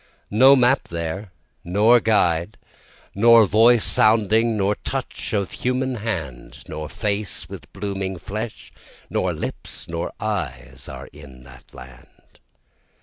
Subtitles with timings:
[0.31, 1.31] No map there,
[1.63, 2.57] nor guide,
[3.13, 8.73] Nor voice sounding, nor touch of human hand, Nor face with blooming flesh,
[9.11, 12.39] nor lips, nor eyes, are in that land.